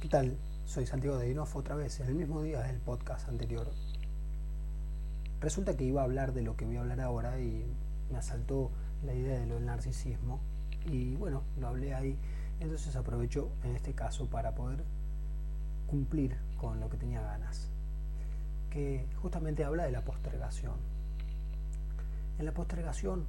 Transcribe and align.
¿Qué 0.00 0.08
tal? 0.08 0.36
Soy 0.66 0.84
Santiago 0.84 1.16
de 1.16 1.26
Dinoff 1.26 1.56
otra 1.56 1.74
vez, 1.74 2.00
en 2.00 2.08
el 2.08 2.14
mismo 2.14 2.42
día 2.42 2.60
del 2.60 2.76
podcast 2.76 3.30
anterior. 3.30 3.72
Resulta 5.40 5.74
que 5.74 5.84
iba 5.84 6.02
a 6.02 6.04
hablar 6.04 6.34
de 6.34 6.42
lo 6.42 6.54
que 6.54 6.66
voy 6.66 6.76
a 6.76 6.80
hablar 6.80 7.00
ahora 7.00 7.40
y 7.40 7.64
me 8.12 8.18
asaltó 8.18 8.70
la 9.06 9.14
idea 9.14 9.40
de 9.40 9.46
lo 9.46 9.54
del 9.54 9.64
narcisismo 9.64 10.40
y 10.84 11.16
bueno, 11.16 11.44
lo 11.58 11.68
hablé 11.68 11.94
ahí, 11.94 12.18
entonces 12.60 12.94
aprovecho 12.94 13.50
en 13.64 13.74
este 13.74 13.94
caso 13.94 14.26
para 14.26 14.54
poder 14.54 14.84
cumplir 15.86 16.36
con 16.58 16.78
lo 16.78 16.90
que 16.90 16.98
tenía 16.98 17.22
ganas, 17.22 17.70
que 18.68 19.06
justamente 19.22 19.64
habla 19.64 19.84
de 19.84 19.92
la 19.92 20.04
postergación. 20.04 20.76
En 22.38 22.44
la 22.44 22.52
postergación 22.52 23.24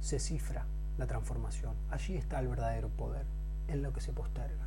se 0.00 0.18
cifra 0.18 0.66
la 0.98 1.06
transformación, 1.06 1.76
allí 1.90 2.16
está 2.16 2.40
el 2.40 2.48
verdadero 2.48 2.88
poder, 2.88 3.24
en 3.68 3.82
lo 3.82 3.92
que 3.92 4.00
se 4.00 4.12
posterga. 4.12 4.65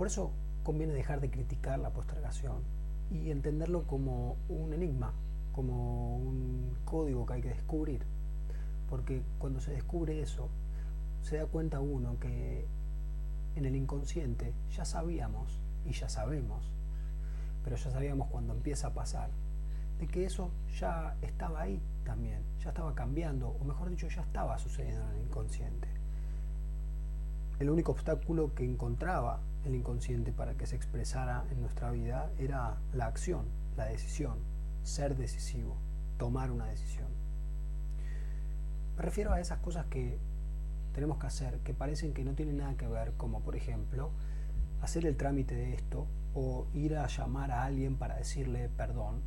Por 0.00 0.06
eso 0.06 0.32
conviene 0.62 0.94
dejar 0.94 1.20
de 1.20 1.30
criticar 1.30 1.78
la 1.78 1.90
postergación 1.90 2.62
y 3.10 3.30
entenderlo 3.30 3.82
como 3.82 4.38
un 4.48 4.72
enigma, 4.72 5.12
como 5.52 6.16
un 6.16 6.74
código 6.86 7.26
que 7.26 7.34
hay 7.34 7.42
que 7.42 7.50
descubrir. 7.50 8.06
Porque 8.88 9.20
cuando 9.38 9.60
se 9.60 9.72
descubre 9.72 10.22
eso, 10.22 10.48
se 11.20 11.36
da 11.36 11.44
cuenta 11.44 11.80
uno 11.80 12.18
que 12.18 12.66
en 13.56 13.66
el 13.66 13.76
inconsciente 13.76 14.54
ya 14.70 14.86
sabíamos 14.86 15.60
y 15.84 15.92
ya 15.92 16.08
sabemos, 16.08 16.72
pero 17.62 17.76
ya 17.76 17.90
sabíamos 17.90 18.28
cuando 18.30 18.54
empieza 18.54 18.86
a 18.86 18.94
pasar, 18.94 19.28
de 19.98 20.06
que 20.06 20.24
eso 20.24 20.50
ya 20.78 21.14
estaba 21.20 21.60
ahí 21.60 21.78
también, 22.04 22.40
ya 22.64 22.70
estaba 22.70 22.94
cambiando, 22.94 23.50
o 23.50 23.64
mejor 23.64 23.90
dicho, 23.90 24.08
ya 24.08 24.22
estaba 24.22 24.56
sucediendo 24.56 25.06
en 25.10 25.16
el 25.16 25.22
inconsciente. 25.26 25.88
El 27.58 27.68
único 27.68 27.92
obstáculo 27.92 28.54
que 28.54 28.64
encontraba 28.64 29.40
el 29.64 29.74
inconsciente 29.74 30.32
para 30.32 30.54
que 30.54 30.66
se 30.66 30.76
expresara 30.76 31.44
en 31.50 31.60
nuestra 31.60 31.90
vida 31.90 32.30
era 32.38 32.78
la 32.92 33.06
acción, 33.06 33.46
la 33.76 33.86
decisión, 33.86 34.38
ser 34.82 35.16
decisivo, 35.16 35.76
tomar 36.18 36.50
una 36.50 36.66
decisión. 36.66 37.08
Me 38.96 39.02
refiero 39.02 39.32
a 39.32 39.40
esas 39.40 39.58
cosas 39.58 39.86
que 39.86 40.18
tenemos 40.92 41.18
que 41.18 41.26
hacer 41.26 41.60
que 41.60 41.74
parecen 41.74 42.12
que 42.12 42.24
no 42.24 42.34
tienen 42.34 42.58
nada 42.58 42.76
que 42.76 42.86
ver, 42.86 43.14
como 43.16 43.40
por 43.40 43.56
ejemplo 43.56 44.10
hacer 44.82 45.06
el 45.06 45.16
trámite 45.16 45.54
de 45.54 45.74
esto 45.74 46.06
o 46.34 46.66
ir 46.74 46.96
a 46.96 47.06
llamar 47.06 47.50
a 47.50 47.64
alguien 47.64 47.96
para 47.96 48.16
decirle 48.16 48.68
perdón 48.68 49.22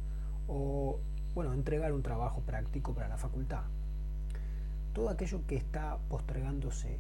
o 0.48 1.00
bueno, 1.34 1.54
entregar 1.54 1.94
un 1.94 2.04
trabajo 2.04 2.42
práctico 2.42 2.94
para 2.94 3.08
la 3.08 3.18
facultad. 3.18 3.64
Todo 4.94 5.10
aquello 5.10 5.46
que 5.48 5.56
está 5.56 5.98
postergándose 6.10 7.00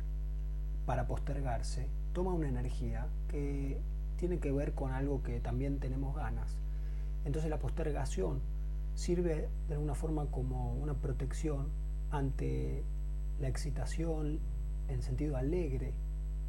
para 0.85 1.05
postergarse 1.05 1.89
toma 2.13 2.33
una 2.33 2.47
energía 2.47 3.07
que 3.27 3.79
tiene 4.17 4.39
que 4.39 4.51
ver 4.51 4.73
con 4.73 4.91
algo 4.91 5.23
que 5.23 5.39
también 5.39 5.79
tenemos 5.79 6.15
ganas. 6.15 6.57
Entonces 7.25 7.49
la 7.49 7.59
postergación 7.59 8.39
sirve 8.95 9.49
de 9.67 9.73
alguna 9.73 9.95
forma 9.95 10.27
como 10.27 10.73
una 10.75 10.93
protección 10.93 11.67
ante 12.11 12.83
la 13.39 13.47
excitación 13.47 14.39
en 14.87 15.01
sentido 15.01 15.35
alegre 15.35 15.93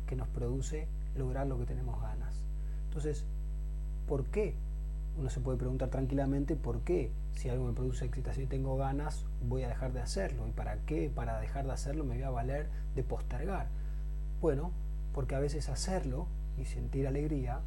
que 0.06 0.16
nos 0.16 0.28
produce 0.28 0.86
lograr 1.16 1.46
lo 1.46 1.58
que 1.58 1.66
tenemos 1.66 2.00
ganas. 2.00 2.44
Entonces, 2.88 3.24
¿por 4.06 4.26
qué? 4.26 4.54
Uno 5.16 5.30
se 5.30 5.40
puede 5.40 5.56
preguntar 5.56 5.88
tranquilamente 5.90 6.56
por 6.56 6.80
qué 6.80 7.10
si 7.32 7.48
algo 7.48 7.66
me 7.66 7.72
produce 7.72 8.04
excitación 8.04 8.46
y 8.46 8.48
tengo 8.48 8.76
ganas, 8.76 9.24
voy 9.46 9.62
a 9.62 9.68
dejar 9.68 9.92
de 9.92 10.00
hacerlo. 10.00 10.46
¿Y 10.46 10.52
para 10.52 10.76
qué? 10.86 11.10
Para 11.12 11.40
dejar 11.40 11.66
de 11.66 11.72
hacerlo 11.72 12.04
me 12.04 12.14
voy 12.14 12.24
a 12.24 12.30
valer 12.30 12.68
de 12.94 13.02
postergar. 13.02 13.68
Bueno, 14.40 14.72
porque 15.14 15.34
a 15.34 15.38
veces 15.38 15.68
hacerlo 15.68 16.26
y 16.58 16.64
sentir 16.64 17.06
alegría 17.06 17.60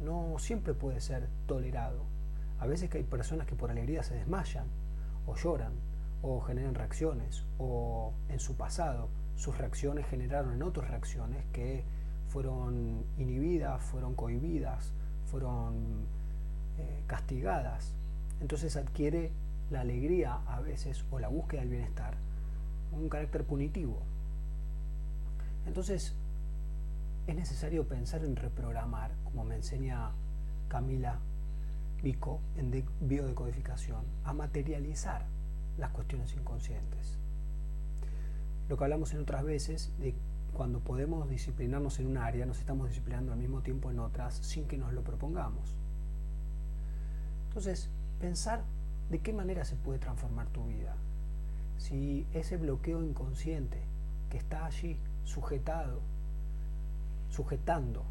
no 0.00 0.38
siempre 0.38 0.74
puede 0.74 1.00
ser 1.00 1.28
tolerado. 1.46 2.04
A 2.58 2.66
veces 2.66 2.88
que 2.88 2.98
hay 2.98 3.04
personas 3.04 3.46
que 3.46 3.54
por 3.54 3.70
alegría 3.70 4.02
se 4.02 4.14
desmayan 4.14 4.66
o 5.26 5.34
lloran 5.36 5.72
o 6.22 6.40
generan 6.40 6.74
reacciones 6.74 7.44
o 7.58 8.14
en 8.28 8.40
su 8.40 8.56
pasado 8.56 9.08
sus 9.36 9.58
reacciones 9.58 10.06
generaron 10.06 10.54
en 10.54 10.62
otras 10.62 10.88
reacciones 10.88 11.44
que 11.52 11.84
fueron 12.28 13.04
inhibidas, 13.18 13.82
fueron 13.82 14.14
cohibidas, 14.14 14.92
fueron 15.26 16.06
eh, 16.78 17.02
castigadas. 17.06 17.94
Entonces 18.40 18.76
adquiere 18.76 19.32
la 19.70 19.80
alegría 19.80 20.40
a 20.46 20.60
veces 20.60 21.04
o 21.10 21.18
la 21.18 21.28
búsqueda 21.28 21.60
del 21.60 21.70
bienestar 21.70 22.14
un 22.92 23.08
carácter 23.08 23.44
punitivo. 23.44 23.98
Entonces 25.66 26.14
es 27.26 27.34
necesario 27.34 27.86
pensar 27.88 28.24
en 28.24 28.36
reprogramar, 28.36 29.12
como 29.24 29.44
me 29.44 29.56
enseña 29.56 30.10
Camila 30.68 31.18
Vico 32.02 32.40
en 32.56 32.84
biodecodificación, 33.00 34.04
a 34.24 34.34
materializar 34.34 35.24
las 35.78 35.90
cuestiones 35.90 36.34
inconscientes. 36.34 37.18
Lo 38.68 38.76
que 38.76 38.84
hablamos 38.84 39.14
en 39.14 39.20
otras 39.20 39.42
veces 39.42 39.92
de 39.98 40.14
cuando 40.52 40.80
podemos 40.80 41.28
disciplinarnos 41.28 41.98
en 41.98 42.06
un 42.06 42.18
área, 42.18 42.46
nos 42.46 42.58
estamos 42.58 42.88
disciplinando 42.88 43.32
al 43.32 43.38
mismo 43.38 43.62
tiempo 43.62 43.90
en 43.90 43.98
otras 43.98 44.34
sin 44.34 44.66
que 44.66 44.78
nos 44.78 44.92
lo 44.92 45.02
propongamos. 45.02 45.74
Entonces, 47.48 47.88
pensar 48.20 48.62
de 49.10 49.18
qué 49.20 49.32
manera 49.32 49.64
se 49.64 49.76
puede 49.76 49.98
transformar 49.98 50.48
tu 50.48 50.66
vida. 50.66 50.96
Si 51.78 52.26
ese 52.32 52.56
bloqueo 52.56 53.02
inconsciente 53.02 53.78
que 54.30 54.38
está 54.38 54.66
allí 54.66 54.98
sujetado, 55.24 56.00
sujetando 57.34 58.04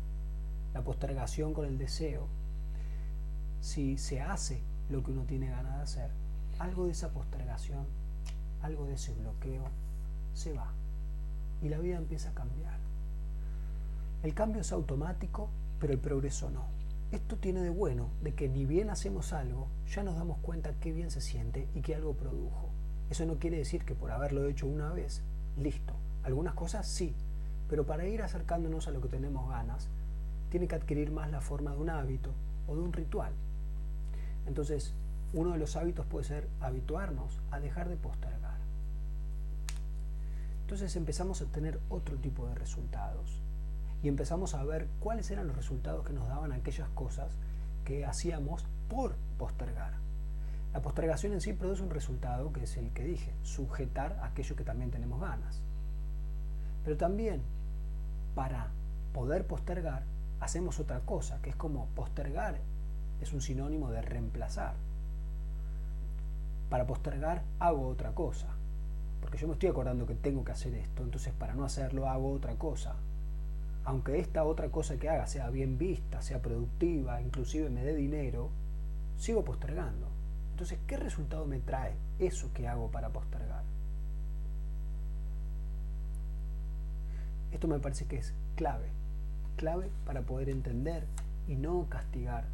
la 0.73 0.83
postergación 0.83 1.53
con 1.53 1.65
el 1.65 1.77
deseo, 1.77 2.27
si 3.61 3.97
se 3.97 4.21
hace 4.21 4.61
lo 4.89 5.01
que 5.01 5.11
uno 5.11 5.23
tiene 5.23 5.49
ganas 5.49 5.77
de 5.77 5.83
hacer, 5.83 6.11
algo 6.59 6.85
de 6.85 6.91
esa 6.91 7.13
postergación, 7.13 7.85
algo 8.61 8.85
de 8.85 8.95
ese 8.95 9.13
bloqueo 9.13 9.63
se 10.33 10.51
va 10.51 10.73
y 11.61 11.69
la 11.69 11.79
vida 11.79 11.97
empieza 11.97 12.31
a 12.31 12.33
cambiar. 12.33 12.77
El 14.23 14.33
cambio 14.33 14.61
es 14.61 14.73
automático, 14.73 15.49
pero 15.79 15.93
el 15.93 15.99
progreso 15.99 16.49
no. 16.49 16.65
Esto 17.11 17.37
tiene 17.37 17.61
de 17.61 17.69
bueno 17.69 18.09
de 18.23 18.33
que 18.33 18.49
ni 18.49 18.65
bien 18.65 18.89
hacemos 18.89 19.31
algo, 19.31 19.67
ya 19.87 20.03
nos 20.03 20.17
damos 20.17 20.39
cuenta 20.39 20.73
qué 20.81 20.91
bien 20.91 21.11
se 21.11 21.21
siente 21.21 21.69
y 21.73 21.81
que 21.81 21.95
algo 21.95 22.13
produjo. 22.13 22.69
Eso 23.09 23.25
no 23.25 23.39
quiere 23.39 23.57
decir 23.57 23.85
que 23.85 23.95
por 23.95 24.11
haberlo 24.11 24.49
hecho 24.49 24.67
una 24.67 24.91
vez, 24.91 25.21
listo. 25.57 25.93
Algunas 26.23 26.55
cosas 26.55 26.87
sí, 26.87 27.15
pero 27.69 27.85
para 27.85 28.07
ir 28.07 28.21
acercándonos 28.21 28.87
a 28.87 28.91
lo 28.91 29.01
que 29.01 29.09
tenemos 29.09 29.49
ganas, 29.49 29.89
tiene 30.49 30.67
que 30.67 30.75
adquirir 30.75 31.11
más 31.11 31.31
la 31.31 31.41
forma 31.41 31.71
de 31.71 31.77
un 31.77 31.89
hábito 31.89 32.31
o 32.67 32.75
de 32.75 32.81
un 32.81 32.93
ritual. 32.93 33.33
Entonces, 34.45 34.93
uno 35.33 35.51
de 35.51 35.57
los 35.57 35.75
hábitos 35.75 36.05
puede 36.05 36.25
ser 36.25 36.47
habituarnos 36.61 37.39
a 37.51 37.59
dejar 37.59 37.89
de 37.89 37.95
postergar. 37.95 38.57
Entonces 40.61 40.95
empezamos 40.95 41.41
a 41.41 41.45
tener 41.45 41.79
otro 41.89 42.17
tipo 42.17 42.47
de 42.47 42.55
resultados 42.55 43.41
y 44.01 44.07
empezamos 44.07 44.53
a 44.53 44.63
ver 44.63 44.87
cuáles 44.99 45.29
eran 45.31 45.47
los 45.47 45.55
resultados 45.55 46.05
que 46.05 46.13
nos 46.13 46.27
daban 46.27 46.51
aquellas 46.51 46.89
cosas 46.89 47.31
que 47.83 48.05
hacíamos 48.05 48.65
por 48.89 49.15
postergar. 49.37 49.93
La 50.73 50.81
postergación 50.81 51.33
en 51.33 51.41
sí 51.41 51.53
produce 51.53 51.83
un 51.83 51.89
resultado 51.89 52.51
que 52.53 52.63
es 52.63 52.77
el 52.77 52.91
que 52.91 53.03
dije, 53.03 53.33
sujetar 53.43 54.19
aquello 54.23 54.55
que 54.55 54.63
también 54.63 54.89
tenemos 54.89 55.21
ganas. 55.21 55.61
Pero 56.83 56.97
también 56.97 57.41
para 58.35 58.67
poder 59.13 59.45
postergar 59.45 60.03
hacemos 60.39 60.79
otra 60.79 60.99
cosa, 61.01 61.41
que 61.41 61.49
es 61.49 61.55
como 61.55 61.87
postergar 61.95 62.59
es 63.21 63.31
un 63.33 63.41
sinónimo 63.41 63.91
de 63.91 64.01
reemplazar 64.01 64.75
para 66.73 66.87
postergar 66.87 67.43
hago 67.59 67.87
otra 67.87 68.13
cosa. 68.13 68.47
Porque 69.21 69.37
yo 69.37 69.47
me 69.47 69.53
estoy 69.53 69.69
acordando 69.69 70.07
que 70.07 70.15
tengo 70.15 70.43
que 70.43 70.53
hacer 70.53 70.73
esto, 70.73 71.03
entonces 71.03 71.31
para 71.31 71.53
no 71.53 71.65
hacerlo 71.65 72.09
hago 72.09 72.31
otra 72.31 72.55
cosa. 72.55 72.95
Aunque 73.85 74.19
esta 74.19 74.43
otra 74.43 74.69
cosa 74.69 74.97
que 74.97 75.07
haga 75.07 75.27
sea 75.27 75.51
bien 75.51 75.77
vista, 75.77 76.23
sea 76.23 76.41
productiva, 76.41 77.21
inclusive 77.21 77.69
me 77.69 77.83
dé 77.83 77.95
dinero, 77.95 78.49
sigo 79.17 79.45
postergando. 79.45 80.07
Entonces, 80.49 80.79
¿qué 80.87 80.97
resultado 80.97 81.45
me 81.45 81.59
trae 81.59 81.95
eso 82.17 82.51
que 82.55 82.67
hago 82.67 82.89
para 82.89 83.09
postergar? 83.09 83.63
Esto 87.53 87.67
me 87.67 87.79
parece 87.79 88.05
que 88.05 88.17
es 88.17 88.33
clave, 88.55 88.89
clave 89.55 89.89
para 90.05 90.23
poder 90.23 90.49
entender 90.49 91.05
y 91.47 91.55
no 91.55 91.87
castigar 91.89 92.45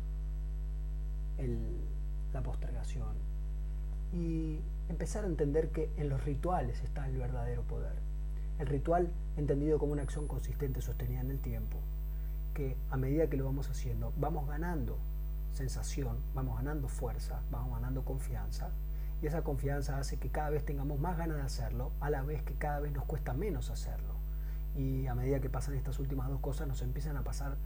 la 2.33 2.41
postergación, 2.41 3.13
y 4.13 4.59
empezar 4.89 5.23
a 5.23 5.27
entender 5.27 5.69
que 5.69 5.89
en 5.95 6.09
los 6.09 6.25
rituales 6.25 6.83
está 6.83 7.07
el 7.07 7.17
verdadero 7.17 7.61
poder. 7.63 7.93
El 8.59 8.67
ritual 8.67 9.09
entendido 9.37 9.79
como 9.79 9.93
una 9.93 10.01
acción 10.01 10.27
consistente 10.27 10.81
sostenida 10.81 11.21
en 11.21 11.31
el 11.31 11.39
tiempo, 11.39 11.77
que 12.53 12.75
a 12.91 12.97
medida 12.97 13.29
que 13.29 13.37
lo 13.37 13.45
vamos 13.45 13.69
haciendo 13.69 14.11
vamos 14.17 14.47
ganando 14.49 14.97
sensación, 15.53 16.17
vamos 16.35 16.57
ganando 16.57 16.89
fuerza, 16.89 17.39
vamos 17.51 17.73
ganando 17.73 18.03
confianza, 18.03 18.69
y 19.21 19.27
esa 19.27 19.43
confianza 19.43 19.97
hace 19.97 20.17
que 20.17 20.29
cada 20.29 20.49
vez 20.49 20.65
tengamos 20.65 20.99
más 20.99 21.17
ganas 21.17 21.37
de 21.37 21.43
hacerlo, 21.43 21.93
a 22.01 22.09
la 22.09 22.21
vez 22.21 22.43
que 22.43 22.55
cada 22.55 22.81
vez 22.81 22.91
nos 22.91 23.05
cuesta 23.05 23.33
menos 23.33 23.69
hacerlo. 23.69 24.08
Y 24.77 25.07
a 25.07 25.15
medida 25.15 25.39
que 25.39 25.49
pasan 25.49 25.75
estas 25.75 25.99
últimas 25.99 26.29
dos 26.29 26.39
cosas 26.39 26.67
nos 26.67 26.81
empiezan 26.81 27.17
a 27.17 27.23
pasar 27.23 27.57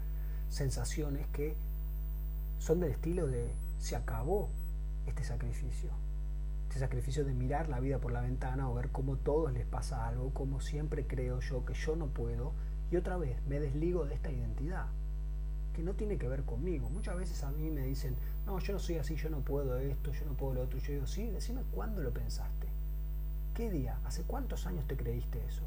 sensaciones 0.50 1.27
que 1.27 1.55
son 2.59 2.79
del 2.79 2.91
estilo 2.91 3.27
de 3.27 3.51
se 3.79 3.95
acabó 3.95 4.50
este 5.05 5.23
sacrificio. 5.23 5.89
Este 6.69 6.79
sacrificio 6.79 7.25
de 7.25 7.33
mirar 7.33 7.69
la 7.69 7.79
vida 7.79 8.00
por 8.00 8.11
la 8.11 8.21
ventana 8.21 8.69
o 8.69 8.73
ver 8.73 8.89
cómo 8.89 9.17
todos 9.17 9.51
les 9.53 9.65
pasa 9.65 10.07
algo, 10.07 10.33
como 10.33 10.61
siempre 10.61 11.05
creo 11.05 11.39
yo 11.39 11.65
que 11.65 11.73
yo 11.73 11.95
no 11.95 12.07
puedo, 12.07 12.53
y 12.91 12.95
otra 12.95 13.17
vez 13.17 13.38
me 13.47 13.59
desligo 13.59 14.05
de 14.05 14.15
esta 14.15 14.31
identidad, 14.31 14.88
que 15.73 15.83
no 15.83 15.94
tiene 15.94 16.17
que 16.17 16.27
ver 16.27 16.44
conmigo. 16.44 16.89
Muchas 16.89 17.17
veces 17.17 17.44
a 17.44 17.51
mí 17.51 17.69
me 17.69 17.81
dicen, 17.81 18.15
no, 18.45 18.59
yo 18.59 18.73
no 18.73 18.79
soy 18.79 18.95
así, 18.95 19.15
yo 19.15 19.29
no 19.29 19.39
puedo 19.39 19.77
esto, 19.77 20.11
yo 20.13 20.25
no 20.25 20.33
puedo 20.33 20.53
lo 20.53 20.61
otro. 20.63 20.79
Yo 20.79 20.94
digo, 20.94 21.07
sí, 21.07 21.27
decime 21.29 21.61
cuándo 21.71 22.01
lo 22.01 22.11
pensaste. 22.11 22.67
¿Qué 23.53 23.69
día? 23.69 24.00
¿Hace 24.05 24.23
cuántos 24.23 24.65
años 24.65 24.88
te 24.88 24.95
creíste 24.95 25.44
eso? 25.45 25.63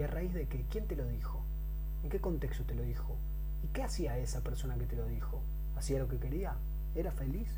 ¿Y 0.00 0.02
a 0.02 0.06
raíz 0.06 0.32
de 0.32 0.46
qué? 0.46 0.64
¿Quién 0.70 0.86
te 0.86 0.96
lo 0.96 1.06
dijo? 1.06 1.42
¿En 2.02 2.08
qué 2.08 2.22
contexto 2.22 2.64
te 2.64 2.74
lo 2.74 2.82
dijo? 2.84 3.18
¿Y 3.62 3.66
qué 3.66 3.82
hacía 3.82 4.16
esa 4.16 4.40
persona 4.40 4.78
que 4.78 4.86
te 4.86 4.96
lo 4.96 5.04
dijo? 5.04 5.42
¿Hacía 5.76 5.98
lo 5.98 6.08
que 6.08 6.16
quería? 6.16 6.54
¿Era 6.94 7.10
feliz? 7.10 7.50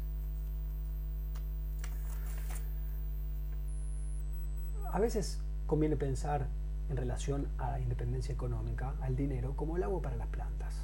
A 4.92 4.98
veces 4.98 5.38
conviene 5.68 5.94
pensar 5.96 6.48
en 6.90 6.96
relación 6.96 7.46
a 7.58 7.70
la 7.70 7.78
independencia 7.78 8.34
económica, 8.34 8.94
al 9.02 9.14
dinero, 9.14 9.54
como 9.54 9.76
el 9.76 9.84
agua 9.84 10.02
para 10.02 10.16
las 10.16 10.26
plantas. 10.26 10.74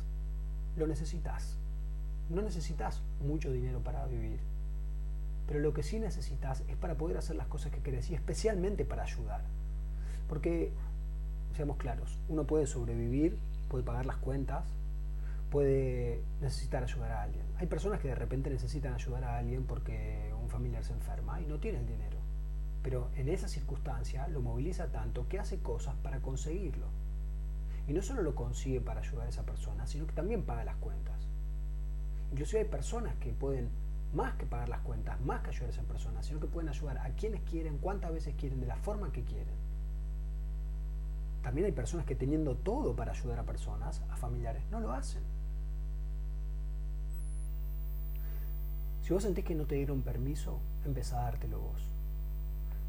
Lo 0.76 0.86
necesitas. 0.86 1.56
No 2.30 2.40
necesitas 2.40 3.02
mucho 3.20 3.50
dinero 3.50 3.80
para 3.80 4.06
vivir, 4.06 4.38
pero 5.48 5.58
lo 5.58 5.74
que 5.74 5.82
sí 5.82 5.98
necesitas 5.98 6.62
es 6.68 6.76
para 6.76 6.94
poder 6.94 7.16
hacer 7.16 7.34
las 7.34 7.48
cosas 7.48 7.72
que 7.72 7.80
querés 7.80 8.10
y 8.10 8.14
especialmente 8.14 8.84
para 8.84 9.02
ayudar. 9.02 9.42
Porque, 10.28 10.70
seamos 11.58 11.76
claros, 11.76 12.16
uno 12.28 12.44
puede 12.44 12.68
sobrevivir, 12.68 13.36
puede 13.68 13.82
pagar 13.82 14.06
las 14.06 14.18
cuentas, 14.18 14.64
puede 15.50 16.22
necesitar 16.40 16.84
ayudar 16.84 17.10
a 17.10 17.22
alguien. 17.24 17.44
Hay 17.56 17.66
personas 17.66 17.98
que 17.98 18.06
de 18.06 18.14
repente 18.14 18.48
necesitan 18.48 18.94
ayudar 18.94 19.24
a 19.24 19.38
alguien 19.38 19.64
porque 19.64 20.32
un 20.40 20.48
familiar 20.48 20.84
se 20.84 20.92
enferma 20.92 21.40
y 21.40 21.46
no 21.46 21.58
tiene 21.58 21.80
el 21.80 21.86
dinero. 21.88 22.16
Pero 22.84 23.10
en 23.16 23.28
esa 23.28 23.48
circunstancia 23.48 24.28
lo 24.28 24.40
moviliza 24.40 24.92
tanto 24.92 25.26
que 25.26 25.40
hace 25.40 25.58
cosas 25.58 25.96
para 25.96 26.20
conseguirlo. 26.20 26.86
Y 27.88 27.92
no 27.92 28.02
solo 28.02 28.22
lo 28.22 28.36
consigue 28.36 28.80
para 28.80 29.00
ayudar 29.00 29.26
a 29.26 29.30
esa 29.30 29.42
persona, 29.42 29.84
sino 29.84 30.06
que 30.06 30.12
también 30.12 30.44
paga 30.44 30.62
las 30.62 30.76
cuentas. 30.76 31.26
Inclusive 32.30 32.60
hay 32.60 32.68
personas 32.68 33.16
que 33.16 33.32
pueden, 33.32 33.68
más 34.14 34.34
que 34.34 34.46
pagar 34.46 34.68
las 34.68 34.82
cuentas, 34.82 35.20
más 35.22 35.40
que 35.40 35.48
ayudar 35.48 35.70
a 35.70 35.72
esa 35.72 35.82
persona, 35.82 36.22
sino 36.22 36.38
que 36.38 36.46
pueden 36.46 36.68
ayudar 36.68 36.98
a 36.98 37.10
quienes 37.16 37.40
quieren, 37.50 37.78
cuántas 37.78 38.12
veces 38.12 38.36
quieren, 38.38 38.60
de 38.60 38.68
la 38.68 38.76
forma 38.76 39.10
que 39.10 39.24
quieren. 39.24 39.67
También 41.48 41.64
hay 41.64 41.72
personas 41.72 42.04
que 42.04 42.14
teniendo 42.14 42.56
todo 42.56 42.94
para 42.94 43.12
ayudar 43.12 43.38
a 43.38 43.44
personas, 43.44 44.02
a 44.10 44.16
familiares, 44.18 44.62
no 44.70 44.80
lo 44.80 44.92
hacen. 44.92 45.22
Si 49.00 49.14
vos 49.14 49.22
sentís 49.22 49.46
que 49.46 49.54
no 49.54 49.64
te 49.64 49.76
dieron 49.76 50.02
permiso, 50.02 50.60
empezá 50.84 51.20
a 51.20 51.22
dártelo 51.22 51.58
vos. 51.58 51.88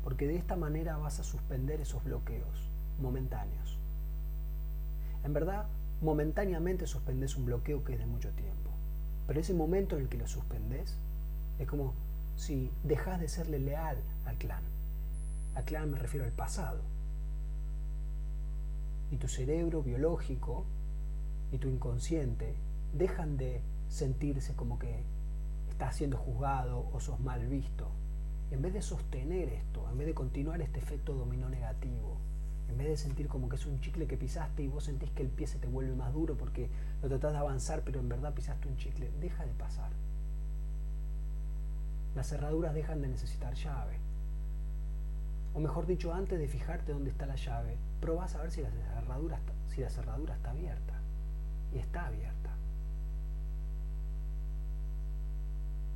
Porque 0.03 0.27
de 0.27 0.35
esta 0.35 0.57
manera 0.57 0.97
vas 0.97 1.21
a 1.21 1.23
suspender 1.23 1.79
esos 1.79 2.03
bloqueos 2.03 2.69
momentáneos. 3.01 3.77
En 5.23 5.31
verdad, 5.31 5.67
momentáneamente 6.01 6.85
suspendés 6.85 7.37
un 7.37 7.45
bloqueo 7.45 7.85
que 7.85 7.93
es 7.93 7.99
de 7.99 8.07
mucho 8.07 8.29
tiempo. 8.31 8.71
Pero 9.25 9.39
ese 9.39 9.53
momento 9.53 9.95
en 9.95 10.01
el 10.01 10.09
que 10.09 10.17
lo 10.17 10.27
suspendés 10.27 10.97
es 11.59 11.65
como 11.65 11.93
si 12.35 12.69
dejas 12.83 13.21
de 13.21 13.29
serle 13.29 13.59
leal 13.59 13.95
al 14.25 14.35
clan. 14.35 14.63
Al 15.55 15.63
clan 15.63 15.91
me 15.91 15.97
refiero 15.97 16.25
al 16.25 16.33
pasado. 16.33 16.98
Y 19.11 19.17
tu 19.17 19.27
cerebro 19.27 19.81
biológico 19.81 20.65
y 21.51 21.57
tu 21.57 21.67
inconsciente 21.67 22.55
dejan 22.93 23.37
de 23.37 23.61
sentirse 23.87 24.53
como 24.55 24.77
que 24.77 25.03
estás 25.69 25.95
siendo 25.95 26.17
juzgado 26.17 26.89
o 26.93 26.99
sos 26.99 27.19
mal 27.19 27.47
visto. 27.47 27.87
en 28.51 28.63
vez 28.63 28.73
de 28.73 28.81
sostener 28.81 29.47
esto, 29.49 29.87
en 29.91 29.97
vez 29.99 30.07
de 30.07 30.15
continuar 30.15 30.59
este 30.61 30.79
efecto 30.79 31.13
dominó 31.13 31.49
negativo, 31.49 32.17
en 32.67 32.77
vez 32.77 32.87
de 32.87 32.97
sentir 32.97 33.27
como 33.27 33.47
que 33.47 33.55
es 33.57 33.65
un 33.67 33.79
chicle 33.79 34.07
que 34.07 34.17
pisaste 34.17 34.63
y 34.63 34.67
vos 34.67 34.85
sentís 34.85 35.11
que 35.11 35.21
el 35.21 35.29
pie 35.29 35.45
se 35.45 35.59
te 35.59 35.67
vuelve 35.67 35.95
más 35.95 36.13
duro 36.13 36.35
porque 36.35 36.67
lo 37.01 37.09
tratás 37.09 37.33
de 37.33 37.37
avanzar 37.37 37.83
pero 37.85 37.99
en 37.99 38.09
verdad 38.09 38.33
pisaste 38.33 38.67
un 38.67 38.77
chicle, 38.77 39.11
deja 39.19 39.45
de 39.45 39.53
pasar. 39.53 39.91
Las 42.15 42.27
cerraduras 42.27 42.73
dejan 42.73 43.01
de 43.01 43.09
necesitar 43.09 43.53
llave. 43.53 43.97
O 45.53 45.59
mejor 45.59 45.85
dicho, 45.85 46.13
antes 46.13 46.39
de 46.39 46.47
fijarte 46.47 46.93
dónde 46.93 47.09
está 47.09 47.25
la 47.25 47.35
llave, 47.35 47.77
probás 47.99 48.35
a 48.35 48.41
ver 48.41 48.51
si 48.51 48.61
la 48.61 48.69
cerradura 48.71 49.39
si 49.67 49.81
la 49.81 49.89
cerradura 49.89 50.35
está 50.35 50.51
abierta. 50.51 50.93
Y 51.73 51.79
está 51.79 52.07
abierta. 52.07 52.49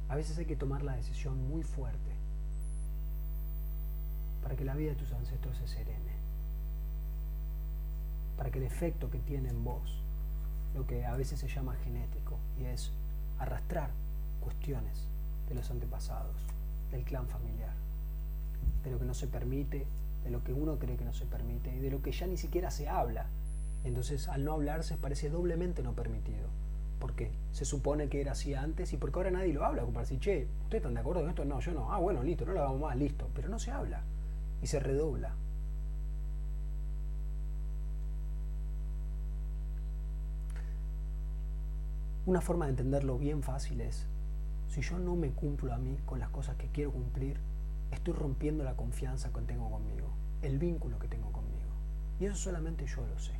A 0.09 0.15
veces 0.15 0.37
hay 0.37 0.45
que 0.45 0.55
tomar 0.55 0.83
la 0.83 0.95
decisión 0.95 1.47
muy 1.47 1.63
fuerte 1.63 2.11
para 4.43 4.55
que 4.55 4.65
la 4.65 4.75
vida 4.75 4.91
de 4.91 4.97
tus 4.97 5.11
ancestros 5.13 5.57
se 5.57 5.67
serene, 5.67 6.13
para 8.37 8.51
que 8.51 8.59
el 8.59 8.65
efecto 8.65 9.09
que 9.09 9.19
tiene 9.19 9.49
en 9.49 9.63
vos, 9.63 10.01
lo 10.75 10.85
que 10.85 11.05
a 11.05 11.15
veces 11.15 11.39
se 11.39 11.47
llama 11.47 11.75
genético, 11.83 12.37
y 12.59 12.65
es 12.65 12.91
arrastrar 13.39 13.89
cuestiones 14.41 15.07
de 15.47 15.55
los 15.55 15.71
antepasados, 15.71 16.35
del 16.91 17.03
clan 17.05 17.27
familiar, 17.27 17.73
de 18.83 18.91
lo 18.91 18.99
que 18.99 19.05
no 19.05 19.13
se 19.13 19.27
permite, 19.27 19.85
de 20.23 20.29
lo 20.29 20.43
que 20.43 20.53
uno 20.53 20.79
cree 20.79 20.97
que 20.97 21.05
no 21.05 21.13
se 21.13 21.25
permite 21.25 21.75
y 21.75 21.79
de 21.79 21.91
lo 21.91 22.01
que 22.01 22.11
ya 22.11 22.27
ni 22.27 22.37
siquiera 22.37 22.71
se 22.71 22.87
habla. 22.87 23.27
Entonces, 23.83 24.27
al 24.27 24.45
no 24.45 24.53
hablarse 24.53 24.97
parece 24.97 25.29
doblemente 25.29 25.83
no 25.83 25.93
permitido 25.93 26.47
porque 27.03 27.33
se 27.51 27.65
supone 27.65 28.07
que 28.07 28.21
era 28.21 28.31
así 28.31 28.53
antes 28.53 28.93
y 28.93 28.97
porque 28.97 29.19
ahora 29.19 29.29
nadie 29.29 29.51
lo 29.51 29.65
habla, 29.65 29.81
como 29.81 29.93
para 29.93 30.05
decir, 30.05 30.21
che, 30.21 30.47
¿ustedes 30.63 30.79
están 30.79 30.93
de 30.93 31.01
acuerdo 31.01 31.19
con 31.19 31.29
esto? 31.29 31.43
No, 31.43 31.59
yo 31.59 31.73
no. 31.73 31.91
Ah, 31.91 31.99
bueno, 31.99 32.23
listo, 32.23 32.45
no 32.45 32.53
lo 32.53 32.61
hagamos 32.61 32.79
más, 32.79 32.95
listo. 32.95 33.29
Pero 33.35 33.49
no 33.49 33.59
se 33.59 33.71
habla 33.71 34.03
y 34.61 34.67
se 34.67 34.79
redobla. 34.79 35.35
Una 42.25 42.39
forma 42.39 42.67
de 42.67 42.71
entenderlo 42.71 43.17
bien 43.17 43.43
fácil 43.43 43.81
es, 43.81 44.07
si 44.69 44.81
yo 44.81 44.97
no 44.97 45.17
me 45.17 45.31
cumplo 45.31 45.73
a 45.73 45.77
mí 45.77 45.97
con 46.05 46.19
las 46.19 46.29
cosas 46.29 46.55
que 46.55 46.67
quiero 46.67 46.91
cumplir, 46.91 47.37
estoy 47.93 48.13
rompiendo 48.13 48.63
la 48.63 48.75
confianza 48.75 49.31
que 49.31 49.41
tengo 49.41 49.69
conmigo, 49.69 50.07
el 50.41 50.59
vínculo 50.59 50.99
que 50.99 51.07
tengo 51.07 51.31
conmigo. 51.31 51.71
Y 52.19 52.25
eso 52.25 52.35
solamente 52.35 52.85
yo 52.85 53.05
lo 53.05 53.17
sé. 53.19 53.33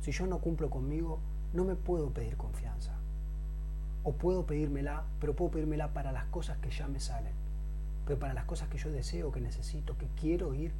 Si 0.00 0.10
yo 0.10 0.26
no 0.26 0.38
cumplo 0.38 0.70
conmigo, 0.70 1.20
no 1.52 1.64
me 1.64 1.76
puedo 1.76 2.10
pedir 2.10 2.36
confianza. 2.36 2.92
O 4.04 4.14
puedo 4.14 4.46
pedírmela, 4.46 5.04
pero 5.20 5.36
puedo 5.36 5.52
pedírmela 5.52 5.92
para 5.92 6.10
las 6.10 6.24
cosas 6.26 6.58
que 6.58 6.70
ya 6.70 6.88
me 6.88 6.98
salen. 6.98 7.34
Pero 8.04 8.18
para 8.18 8.34
las 8.34 8.46
cosas 8.46 8.68
que 8.68 8.78
yo 8.78 8.90
deseo, 8.90 9.30
que 9.30 9.40
necesito, 9.40 9.96
que 9.96 10.08
quiero 10.20 10.54
ir, 10.54 10.72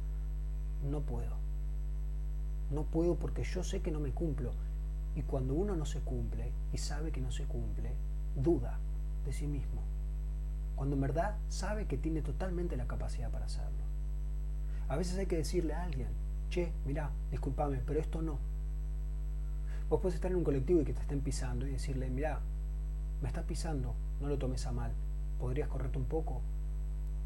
no 0.83 1.01
puedo. 1.01 1.37
No 2.69 2.83
puedo 2.83 3.15
porque 3.15 3.43
yo 3.43 3.63
sé 3.63 3.81
que 3.81 3.91
no 3.91 3.99
me 3.99 4.11
cumplo. 4.11 4.51
Y 5.15 5.21
cuando 5.21 5.53
uno 5.53 5.75
no 5.75 5.85
se 5.85 6.01
cumple 6.01 6.51
y 6.73 6.77
sabe 6.77 7.11
que 7.11 7.21
no 7.21 7.31
se 7.31 7.45
cumple, 7.45 7.93
duda 8.35 8.79
de 9.25 9.31
sí 9.31 9.47
mismo. 9.47 9.92
Cuando 10.75 10.95
en 10.95 11.01
verdad 11.01 11.37
sabe 11.49 11.85
que 11.85 11.97
tiene 11.97 12.21
totalmente 12.21 12.77
la 12.77 12.87
capacidad 12.87 13.29
para 13.29 13.45
hacerlo. 13.45 13.83
A 14.87 14.95
veces 14.95 15.17
hay 15.17 15.25
que 15.25 15.37
decirle 15.37 15.73
a 15.73 15.83
alguien, 15.83 16.09
che, 16.49 16.71
mira, 16.85 17.11
discúlpame, 17.31 17.81
pero 17.85 17.99
esto 17.99 18.21
no 18.21 18.37
Vos 19.93 20.01
podés 20.01 20.15
estar 20.15 20.31
en 20.31 20.37
un 20.37 20.43
colectivo 20.43 20.81
y 20.81 20.85
que 20.85 20.93
te 20.93 21.01
estén 21.01 21.21
pisando 21.21 21.67
y 21.67 21.71
decirle, 21.71 22.09
mira, 22.09 22.39
me 23.21 23.27
estás 23.27 23.43
pisando, 23.43 23.93
no 24.21 24.27
lo 24.27 24.39
tomes 24.39 24.65
a 24.65 24.71
mal, 24.71 24.91
podrías 25.39 25.67
correrte 25.67 25.99
un 25.99 26.05
poco. 26.05 26.41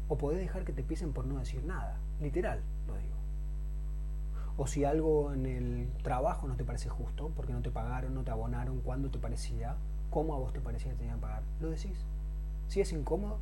O 0.08 0.18
podés 0.18 0.38
dejar 0.38 0.64
que 0.64 0.74
te 0.74 0.82
pisen 0.82 1.14
por 1.14 1.24
no 1.24 1.38
decir 1.38 1.64
nada, 1.64 1.96
literal, 2.20 2.60
lo 2.86 2.96
digo. 2.98 3.14
O 4.58 4.66
si 4.66 4.84
algo 4.84 5.32
en 5.32 5.46
el 5.46 5.88
trabajo 6.02 6.46
no 6.46 6.56
te 6.56 6.64
parece 6.64 6.90
justo, 6.90 7.30
porque 7.34 7.54
no 7.54 7.62
te 7.62 7.70
pagaron, 7.70 8.14
no 8.14 8.22
te 8.22 8.32
abonaron, 8.32 8.80
cuando 8.80 9.08
te 9.08 9.18
parecía, 9.18 9.76
cómo 10.10 10.34
a 10.34 10.38
vos 10.38 10.52
te 10.52 10.60
parecía 10.60 10.92
que 10.92 10.98
tenían 10.98 11.16
que 11.16 11.22
pagar, 11.22 11.44
lo 11.60 11.70
decís. 11.70 12.04
Si 12.68 12.80
es 12.80 12.92
incómodo, 12.92 13.38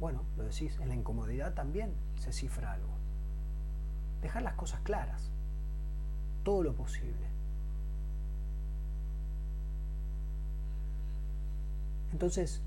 bueno, 0.00 0.22
lo 0.36 0.44
decís. 0.44 0.78
En 0.80 0.88
la 0.88 0.94
incomodidad 0.94 1.54
también 1.54 1.92
se 2.16 2.32
cifra 2.32 2.72
algo. 2.72 2.88
Dejar 4.22 4.42
las 4.42 4.54
cosas 4.54 4.80
claras, 4.80 5.30
todo 6.44 6.62
lo 6.62 6.74
posible. 6.74 7.28
Entonces, 12.12 12.62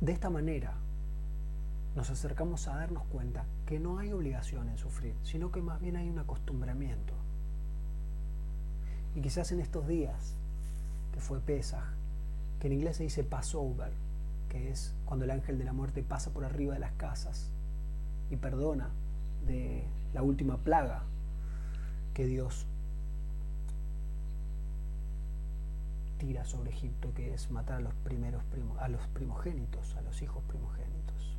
de 0.00 0.12
esta 0.12 0.30
manera 0.30 0.74
nos 1.94 2.10
acercamos 2.10 2.66
a 2.68 2.76
darnos 2.76 3.04
cuenta 3.04 3.44
que 3.66 3.78
no 3.78 3.98
hay 3.98 4.12
obligación 4.12 4.68
en 4.68 4.78
sufrir, 4.78 5.14
sino 5.22 5.52
que 5.52 5.60
más 5.60 5.80
bien 5.80 5.96
hay 5.96 6.08
un 6.08 6.18
acostumbramiento. 6.18 7.12
Y 9.14 9.20
quizás 9.20 9.52
en 9.52 9.60
estos 9.60 9.86
días, 9.86 10.36
que 11.12 11.20
fue 11.20 11.38
Pesach, 11.40 11.84
que 12.62 12.68
en 12.68 12.74
inglés 12.74 12.98
se 12.98 13.02
dice 13.02 13.24
Passover, 13.24 13.90
que 14.48 14.70
es 14.70 14.94
cuando 15.04 15.24
el 15.24 15.32
ángel 15.32 15.58
de 15.58 15.64
la 15.64 15.72
muerte 15.72 16.04
pasa 16.04 16.30
por 16.30 16.44
arriba 16.44 16.74
de 16.74 16.78
las 16.78 16.92
casas 16.92 17.50
y 18.30 18.36
perdona 18.36 18.88
de 19.44 19.82
la 20.14 20.22
última 20.22 20.58
plaga 20.58 21.02
que 22.14 22.24
Dios 22.24 22.64
mentira 26.04 26.44
sobre 26.44 26.70
Egipto, 26.70 27.12
que 27.14 27.34
es 27.34 27.50
matar 27.50 27.78
a 27.78 27.80
los 27.80 27.94
primeros 27.94 28.44
a 28.78 28.86
los 28.86 29.04
primogénitos, 29.08 29.96
a 29.96 30.02
los 30.02 30.22
hijos 30.22 30.44
primogénitos. 30.44 31.36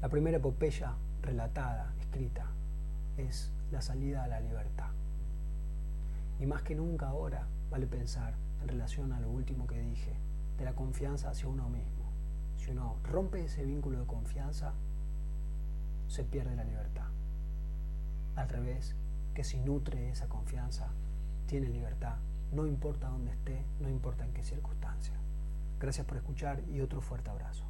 La 0.00 0.08
primera 0.08 0.36
epopeya 0.36 0.92
relatada, 1.22 1.92
escrita, 1.98 2.46
es 3.16 3.50
la 3.72 3.82
salida 3.82 4.22
a 4.22 4.28
la 4.28 4.38
libertad. 4.38 4.90
Y 6.38 6.46
más 6.46 6.62
que 6.62 6.76
nunca 6.76 7.08
ahora 7.08 7.48
vale 7.68 7.88
pensar 7.88 8.45
relación 8.68 9.12
a 9.12 9.20
lo 9.20 9.30
último 9.30 9.66
que 9.66 9.80
dije, 9.80 10.14
de 10.58 10.64
la 10.64 10.74
confianza 10.74 11.30
hacia 11.30 11.48
uno 11.48 11.68
mismo. 11.68 12.04
Si 12.56 12.70
uno 12.70 12.96
rompe 13.04 13.44
ese 13.44 13.64
vínculo 13.64 14.00
de 14.00 14.06
confianza, 14.06 14.72
se 16.08 16.24
pierde 16.24 16.56
la 16.56 16.64
libertad. 16.64 17.06
Al 18.36 18.48
revés, 18.48 18.94
que 19.34 19.44
si 19.44 19.58
nutre 19.58 20.10
esa 20.10 20.28
confianza, 20.28 20.88
tiene 21.46 21.68
libertad, 21.68 22.16
no 22.52 22.66
importa 22.66 23.08
dónde 23.08 23.32
esté, 23.32 23.64
no 23.80 23.88
importa 23.88 24.24
en 24.24 24.32
qué 24.32 24.42
circunstancia. 24.42 25.14
Gracias 25.78 26.06
por 26.06 26.16
escuchar 26.16 26.62
y 26.68 26.80
otro 26.80 27.00
fuerte 27.00 27.30
abrazo. 27.30 27.64